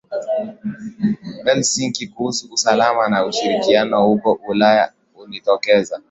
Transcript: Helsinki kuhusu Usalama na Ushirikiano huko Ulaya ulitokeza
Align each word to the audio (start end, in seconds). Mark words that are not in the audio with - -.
Helsinki 1.45 2.07
kuhusu 2.07 2.53
Usalama 2.53 3.07
na 3.09 3.25
Ushirikiano 3.25 4.05
huko 4.05 4.39
Ulaya 4.47 4.91
ulitokeza 5.15 5.99